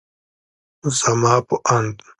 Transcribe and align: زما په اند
زما 0.99 1.35
په 1.47 1.55
اند 1.75 1.95